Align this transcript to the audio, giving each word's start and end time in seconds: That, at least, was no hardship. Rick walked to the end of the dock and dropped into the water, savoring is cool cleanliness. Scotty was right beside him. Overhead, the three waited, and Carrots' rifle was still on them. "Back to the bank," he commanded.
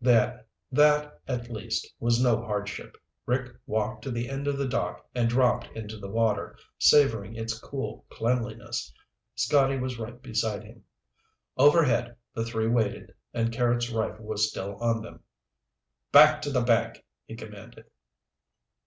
That, 0.00 0.46
at 1.28 1.50
least, 1.50 1.92
was 2.00 2.18
no 2.18 2.38
hardship. 2.42 2.96
Rick 3.26 3.54
walked 3.66 4.02
to 4.04 4.10
the 4.10 4.30
end 4.30 4.48
of 4.48 4.56
the 4.56 4.66
dock 4.66 5.06
and 5.14 5.28
dropped 5.28 5.66
into 5.76 5.98
the 5.98 6.08
water, 6.08 6.56
savoring 6.78 7.34
is 7.34 7.58
cool 7.60 8.06
cleanliness. 8.08 8.90
Scotty 9.34 9.76
was 9.76 9.98
right 9.98 10.22
beside 10.22 10.64
him. 10.64 10.84
Overhead, 11.58 12.16
the 12.34 12.46
three 12.46 12.66
waited, 12.66 13.12
and 13.34 13.52
Carrots' 13.52 13.90
rifle 13.90 14.24
was 14.24 14.48
still 14.48 14.76
on 14.76 15.02
them. 15.02 15.20
"Back 16.12 16.40
to 16.40 16.50
the 16.50 16.62
bank," 16.62 17.04
he 17.26 17.36
commanded. 17.36 17.84